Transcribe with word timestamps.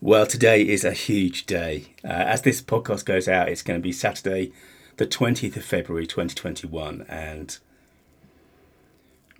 Well, 0.00 0.26
today 0.28 0.62
is 0.62 0.84
a 0.84 0.92
huge 0.92 1.44
day. 1.44 1.86
Uh, 2.04 2.12
as 2.12 2.42
this 2.42 2.62
podcast 2.62 3.04
goes 3.04 3.26
out, 3.26 3.48
it's 3.48 3.62
going 3.62 3.80
to 3.80 3.82
be 3.82 3.90
Saturday, 3.90 4.52
the 4.96 5.08
20th 5.08 5.56
of 5.56 5.64
February 5.64 6.06
2021. 6.06 7.04
And 7.08 7.58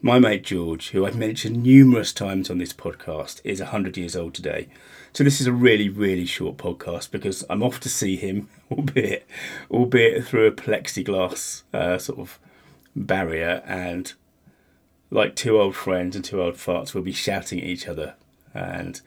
my 0.03 0.19
mate 0.19 0.43
George, 0.43 0.91
who 0.91 1.07
I've 1.07 1.17
mentioned 1.17 1.63
numerous 1.63 2.13
times 2.13 2.51
on 2.51 2.59
this 2.59 2.73
podcast, 2.73 3.41
is 3.45 3.61
100 3.61 3.97
years 3.97 4.17
old 4.17 4.35
today. 4.35 4.67
So 5.13 5.23
this 5.23 5.41
is 5.41 5.47
a 5.47 5.53
really, 5.53 5.89
really 5.89 6.27
short 6.27 6.57
podcast 6.57 7.13
because 7.13 7.45
I'm 7.49 7.63
off 7.63 7.79
to 7.79 7.89
see 7.89 8.17
him, 8.17 8.49
albeit, 8.73 9.29
albeit 9.71 10.25
through 10.25 10.49
a 10.49 10.53
plexiglass 10.53 11.63
uh, 11.73 11.99
sort 11.99 12.19
of 12.19 12.41
barrier. 12.97 13.63
And 13.65 14.13
like 15.09 15.37
two 15.37 15.61
old 15.61 15.77
friends 15.77 16.17
and 16.17 16.25
two 16.25 16.43
old 16.43 16.55
farts, 16.55 16.95
we'll 16.95 17.05
be 17.05 17.13
shouting 17.13 17.61
at 17.61 17.65
each 17.65 17.87
other. 17.87 18.17
And 18.53 19.01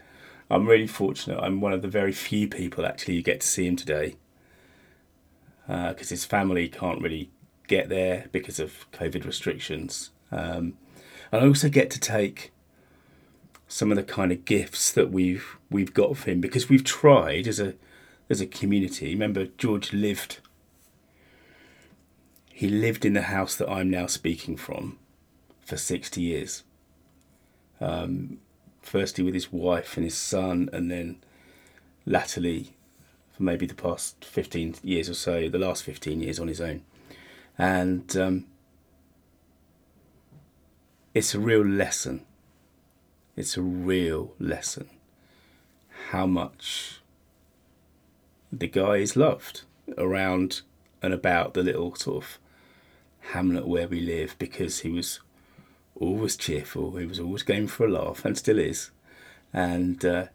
I'm 0.51 0.67
really 0.67 0.87
fortunate. 0.87 1.39
I'm 1.39 1.61
one 1.61 1.71
of 1.71 1.81
the 1.81 1.87
very 1.87 2.11
few 2.11 2.47
people 2.47 2.85
actually 2.85 3.15
who 3.15 3.21
get 3.21 3.39
to 3.39 3.47
see 3.47 3.65
him 3.65 3.77
today 3.77 4.15
because 5.65 6.07
uh, 6.07 6.09
his 6.09 6.25
family 6.25 6.67
can't 6.67 7.01
really 7.01 7.31
get 7.67 7.87
there 7.87 8.27
because 8.33 8.59
of 8.59 8.85
COVID 8.91 9.25
restrictions. 9.25 10.09
Um, 10.29 10.73
and 11.31 11.43
I 11.43 11.47
also 11.47 11.69
get 11.69 11.89
to 11.91 11.99
take 11.99 12.51
some 13.69 13.91
of 13.91 13.95
the 13.95 14.03
kind 14.03 14.33
of 14.33 14.43
gifts 14.43 14.91
that 14.91 15.09
we've 15.09 15.57
we've 15.69 15.93
got 15.93 16.17
for 16.17 16.29
him 16.29 16.41
because 16.41 16.67
we've 16.67 16.83
tried 16.83 17.47
as 17.47 17.61
a 17.61 17.75
as 18.29 18.41
a 18.41 18.45
community. 18.45 19.13
Remember, 19.13 19.45
George 19.57 19.93
lived. 19.93 20.39
He 22.49 22.67
lived 22.67 23.05
in 23.05 23.13
the 23.13 23.23
house 23.23 23.55
that 23.55 23.69
I'm 23.69 23.89
now 23.89 24.05
speaking 24.05 24.57
from 24.57 24.99
for 25.61 25.77
60 25.77 26.21
years. 26.21 26.63
Um, 27.79 28.39
firstly 28.81 29.23
with 29.23 29.33
his 29.33 29.51
wife 29.51 29.97
and 29.97 30.03
his 30.03 30.17
son, 30.17 30.69
and 30.73 30.89
then 30.89 31.17
latterly, 32.05 32.73
for 33.31 33.43
maybe 33.43 33.65
the 33.65 33.73
past 33.73 34.23
15 34.25 34.75
years 34.83 35.09
or 35.09 35.13
so, 35.13 35.49
the 35.49 35.59
last 35.59 35.83
15 35.83 36.21
years 36.21 36.39
on 36.39 36.47
his 36.47 36.61
own. 36.61 36.81
And 37.57 38.15
um, 38.17 38.45
it's 41.13 41.35
a 41.35 41.39
real 41.39 41.65
lesson. 41.65 42.25
It's 43.35 43.57
a 43.57 43.61
real 43.61 44.33
lesson 44.39 44.89
how 46.09 46.25
much 46.25 46.99
the 48.51 48.67
guy 48.67 48.97
is 48.97 49.15
loved 49.15 49.61
around 49.97 50.61
and 51.01 51.13
about 51.13 51.53
the 51.53 51.63
little 51.63 51.95
sort 51.95 52.23
of 52.23 52.39
hamlet 53.31 53.65
where 53.65 53.87
we 53.87 54.01
live 54.01 54.35
because 54.37 54.79
he 54.79 54.89
was 54.89 55.21
always 55.95 56.35
cheerful. 56.35 56.95
He 56.97 57.05
was 57.05 57.19
always 57.19 57.43
going 57.43 57.67
for 57.67 57.85
a 57.85 57.91
laugh, 57.91 58.25
and 58.25 58.37
still 58.37 58.59
is. 58.59 58.91
And 59.53 60.03
uh, 60.05 60.25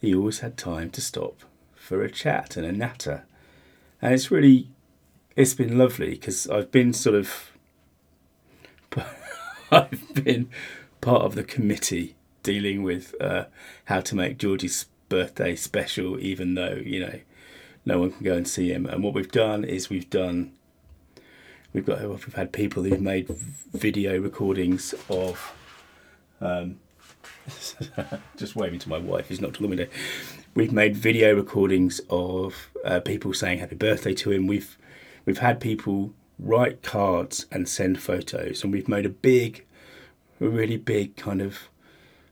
he 0.00 0.14
always 0.14 0.40
had 0.40 0.56
time 0.56 0.90
to 0.90 1.00
stop 1.00 1.42
for 1.74 2.02
a 2.02 2.10
chat 2.10 2.56
and 2.56 2.66
a 2.66 2.72
natter. 2.72 3.24
And 4.00 4.14
it's 4.14 4.30
really, 4.30 4.68
it's 5.36 5.54
been 5.54 5.78
lovely 5.78 6.10
because 6.10 6.48
I've 6.48 6.70
been 6.70 6.92
sort 6.92 7.16
of, 7.16 7.52
I've 9.70 10.24
been 10.24 10.50
part 11.00 11.22
of 11.22 11.34
the 11.34 11.44
committee 11.44 12.14
dealing 12.42 12.82
with 12.82 13.14
uh, 13.20 13.44
how 13.86 14.00
to 14.00 14.14
make 14.14 14.38
George's 14.38 14.86
birthday 15.08 15.56
special, 15.56 16.18
even 16.20 16.54
though 16.54 16.80
you 16.84 17.00
know 17.00 17.20
no 17.84 17.98
one 17.98 18.12
can 18.12 18.24
go 18.24 18.34
and 18.34 18.46
see 18.46 18.70
him. 18.72 18.86
And 18.86 19.02
what 19.02 19.14
we've 19.14 19.30
done 19.30 19.64
is 19.64 19.90
we've 19.90 20.10
done 20.10 20.52
we've 21.72 21.86
got 21.86 22.00
we've 22.02 22.34
had 22.34 22.52
people 22.52 22.82
who've 22.82 23.00
made 23.00 23.28
video 23.72 24.18
recordings 24.18 24.94
of 25.08 25.54
um, 26.40 26.78
just 28.36 28.56
waving 28.56 28.78
to 28.78 28.88
my 28.88 28.98
wife 28.98 29.28
who's 29.28 29.40
not 29.40 29.54
the 29.54 29.66
window. 29.66 29.86
We've 30.54 30.72
made 30.72 30.96
video 30.96 31.34
recordings 31.34 32.00
of 32.10 32.70
uh, 32.84 33.00
people 33.00 33.34
saying 33.34 33.58
happy 33.58 33.76
birthday 33.76 34.14
to 34.14 34.30
him. 34.30 34.46
We've 34.46 34.76
we've 35.24 35.38
had 35.38 35.60
people 35.60 36.12
write 36.38 36.82
cards 36.82 37.46
and 37.50 37.68
send 37.68 38.00
photos, 38.00 38.62
and 38.62 38.72
we've 38.72 38.88
made 38.88 39.06
a 39.06 39.10
big, 39.10 39.64
a 40.40 40.48
really 40.48 40.76
big 40.76 41.16
kind 41.16 41.42
of 41.42 41.68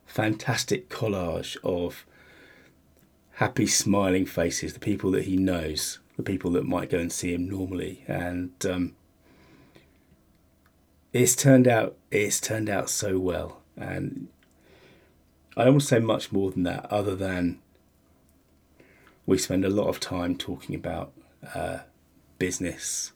fantastic 0.07 0.89
collage 0.89 1.57
of 1.63 2.07
happy 3.35 3.67
smiling 3.67 4.25
faces, 4.25 4.73
the 4.73 4.81
people 4.81 5.11
that 5.11 5.25
he 5.25 5.37
knows, 5.37 5.99
the 6.17 6.23
people 6.23 6.51
that 6.53 6.65
might 6.65 6.89
go 6.89 6.99
and 6.99 7.13
see 7.13 7.35
him 7.35 7.49
normally, 7.49 8.03
and 8.07 8.53
um, 8.65 8.95
it's 11.17 11.35
turned 11.35 11.67
out 11.67 11.97
it's 12.11 12.41
turned 12.41 12.69
out 12.69 12.91
so 12.91 13.19
well, 13.19 13.63
and 13.77 14.29
I 15.57 15.65
don't 15.65 15.75
want 15.75 15.83
to 15.83 15.89
say 15.89 15.99
much 15.99 16.33
more 16.33 16.51
than 16.51 16.65
that, 16.65 16.87
other 16.93 17.17
than 17.17 17.61
we 19.25 19.39
spend 19.39 19.65
a 19.65 19.71
lot 19.71 19.89
of 19.89 19.99
time 19.99 20.37
talking 20.37 20.75
about 20.75 21.13
uh, 21.55 21.79
business, 22.39 23.13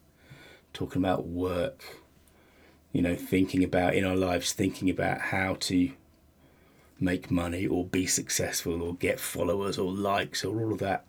talking 0.72 1.03
about 1.03 1.27
work, 1.27 1.84
you 2.93 3.03
know, 3.03 3.15
thinking 3.15 3.62
about 3.62 3.94
in 3.94 4.05
our 4.05 4.17
lives, 4.17 4.53
thinking 4.53 4.88
about 4.88 5.21
how 5.21 5.56
to 5.61 5.93
make 6.99 7.31
money 7.31 7.67
or 7.67 7.84
be 7.84 8.06
successful 8.06 8.82
or 8.82 8.94
get 8.94 9.21
followers 9.21 9.78
or 9.78 9.93
likes 9.93 10.44
or 10.44 10.61
all 10.61 10.72
of 10.72 10.78
that 10.78 11.05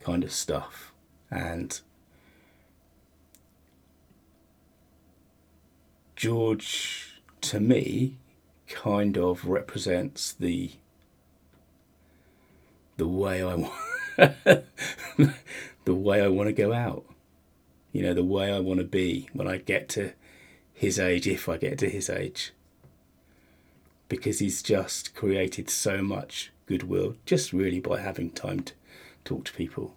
kind 0.00 0.24
of 0.24 0.32
stuff. 0.32 0.92
And 1.30 1.80
George, 6.16 7.20
to 7.42 7.60
me, 7.60 8.16
kind 8.68 9.18
of 9.18 9.44
represents 9.44 10.32
the 10.32 10.72
the 12.96 13.06
way 13.06 13.42
I 13.42 13.54
want 13.54 13.72
the 15.84 15.94
way 15.94 16.22
I 16.22 16.28
want 16.28 16.48
to 16.48 16.54
go 16.54 16.72
out. 16.72 17.04
You 17.92 18.02
know, 18.02 18.14
the 18.14 18.24
way 18.24 18.50
I 18.50 18.60
want 18.60 18.80
to 18.80 18.84
be 18.84 19.28
when 19.34 19.46
I 19.46 19.58
get 19.58 19.90
to 19.90 20.12
his 20.72 20.98
age, 20.98 21.28
if 21.28 21.50
I 21.50 21.58
get 21.58 21.78
to 21.78 21.88
his 21.88 22.08
age. 22.08 22.52
Because 24.08 24.38
he's 24.38 24.62
just 24.62 25.14
created 25.14 25.68
so 25.68 26.00
much 26.02 26.50
goodwill 26.64 27.16
just 27.26 27.52
really 27.52 27.80
by 27.80 28.00
having 28.00 28.30
time 28.30 28.60
to 28.60 28.72
talk 29.24 29.44
to 29.44 29.52
people. 29.52 29.94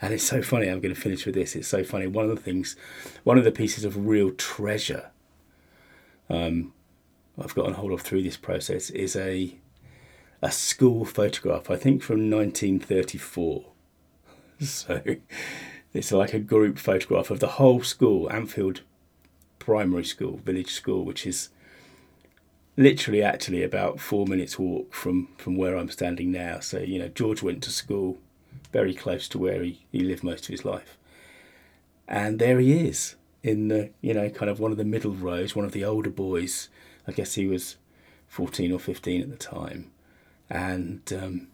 And 0.00 0.12
it's 0.12 0.24
so 0.24 0.42
funny, 0.42 0.68
I'm 0.68 0.80
going 0.80 0.94
to 0.94 1.00
finish 1.00 1.24
with 1.24 1.34
this. 1.34 1.56
It's 1.56 1.68
so 1.68 1.82
funny. 1.82 2.06
One 2.06 2.28
of 2.28 2.36
the 2.36 2.42
things, 2.42 2.76
one 3.24 3.38
of 3.38 3.44
the 3.44 3.50
pieces 3.50 3.84
of 3.84 4.06
real 4.06 4.30
treasure 4.30 5.10
um, 6.28 6.72
I've 7.38 7.54
gotten 7.54 7.74
hold 7.74 7.92
of 7.92 8.00
through 8.00 8.22
this 8.22 8.36
process 8.36 8.90
is 8.90 9.16
a 9.16 9.56
a 10.42 10.50
school 10.50 11.04
photograph, 11.04 11.70
I 11.70 11.76
think 11.76 12.02
from 12.02 12.30
1934. 12.30 13.64
So 14.58 15.02
it's 15.92 16.12
like 16.12 16.32
a 16.32 16.38
group 16.38 16.78
photograph 16.78 17.30
of 17.30 17.40
the 17.40 17.46
whole 17.46 17.82
school, 17.82 18.32
Anfield 18.32 18.80
Primary 19.58 20.04
School, 20.04 20.38
village 20.38 20.70
school, 20.70 21.04
which 21.04 21.26
is 21.26 21.50
literally 22.74 23.22
actually 23.22 23.62
about 23.62 24.00
four 24.00 24.26
minutes 24.26 24.58
walk 24.58 24.94
from, 24.94 25.28
from 25.36 25.56
where 25.56 25.76
I'm 25.76 25.90
standing 25.90 26.32
now. 26.32 26.60
So, 26.60 26.78
you 26.78 26.98
know, 26.98 27.08
George 27.08 27.42
went 27.42 27.62
to 27.64 27.70
school 27.70 28.16
very 28.76 28.92
close 28.92 29.26
to 29.26 29.38
where 29.38 29.62
he, 29.62 29.80
he 29.90 30.00
lived 30.00 30.22
most 30.22 30.44
of 30.44 30.50
his 30.50 30.62
life. 30.62 30.98
And 32.06 32.38
there 32.38 32.58
he 32.58 32.86
is 32.86 33.16
in 33.42 33.68
the, 33.68 33.88
you 34.02 34.12
know, 34.12 34.28
kind 34.28 34.50
of 34.50 34.60
one 34.60 34.70
of 34.70 34.76
the 34.76 34.84
middle 34.84 35.12
rows, 35.12 35.56
one 35.56 35.64
of 35.64 35.72
the 35.72 35.82
older 35.82 36.10
boys. 36.10 36.68
I 37.08 37.12
guess 37.12 37.36
he 37.36 37.46
was 37.46 37.76
14 38.28 38.70
or 38.70 38.78
15 38.78 39.22
at 39.22 39.30
the 39.30 39.36
time. 39.36 39.90
And 40.50 41.00
um, 41.10 41.48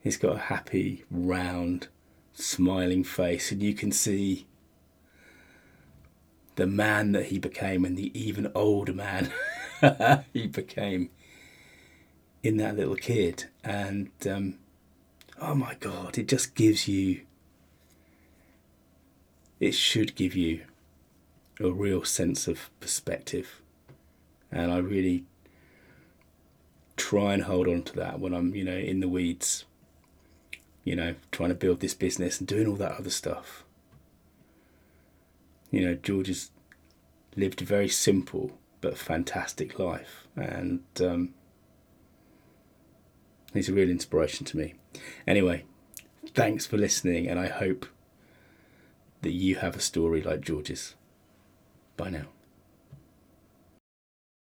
he's 0.00 0.18
got 0.18 0.36
a 0.36 0.40
happy, 0.52 1.04
round, 1.10 1.88
smiling 2.34 3.02
face. 3.02 3.50
And 3.50 3.62
you 3.62 3.72
can 3.72 3.92
see 3.92 4.46
the 6.56 6.66
man 6.66 7.12
that 7.12 7.26
he 7.26 7.38
became 7.38 7.86
and 7.86 7.96
the 7.96 8.12
even 8.12 8.52
older 8.54 8.92
man 8.92 9.32
he 10.34 10.46
became 10.46 11.08
in 12.42 12.58
that 12.58 12.76
little 12.76 12.96
kid. 12.96 13.46
And 13.64 14.10
um, 14.28 14.58
oh 15.40 15.54
my 15.54 15.74
God, 15.80 16.18
it 16.18 16.28
just 16.28 16.54
gives 16.54 16.86
you, 16.86 17.22
it 19.58 19.72
should 19.72 20.14
give 20.14 20.36
you 20.36 20.62
a 21.58 21.70
real 21.70 22.04
sense 22.04 22.46
of 22.46 22.70
perspective. 22.80 23.60
And 24.52 24.70
I 24.70 24.78
really 24.78 25.24
try 26.96 27.32
and 27.32 27.44
hold 27.44 27.68
on 27.68 27.82
to 27.84 27.96
that 27.96 28.20
when 28.20 28.34
I'm, 28.34 28.54
you 28.54 28.64
know, 28.64 28.76
in 28.76 29.00
the 29.00 29.08
weeds, 29.08 29.64
you 30.84 30.94
know, 30.94 31.14
trying 31.32 31.50
to 31.50 31.54
build 31.54 31.80
this 31.80 31.94
business 31.94 32.38
and 32.38 32.48
doing 32.48 32.66
all 32.66 32.76
that 32.76 32.98
other 32.98 33.10
stuff. 33.10 33.64
You 35.70 35.84
know, 35.86 35.94
George 35.94 36.26
has 36.26 36.50
lived 37.36 37.62
a 37.62 37.64
very 37.64 37.88
simple 37.88 38.58
but 38.80 38.98
fantastic 38.98 39.78
life. 39.78 40.26
And, 40.36 40.82
um, 41.00 41.34
He's 43.52 43.68
a 43.68 43.72
real 43.72 43.90
inspiration 43.90 44.46
to 44.46 44.56
me. 44.56 44.74
Anyway, 45.26 45.64
thanks 46.34 46.66
for 46.66 46.76
listening, 46.76 47.28
and 47.28 47.38
I 47.38 47.48
hope 47.48 47.86
that 49.22 49.32
you 49.32 49.56
have 49.56 49.76
a 49.76 49.80
story 49.80 50.22
like 50.22 50.40
George's. 50.40 50.94
Bye 51.96 52.10
now. 52.10 52.26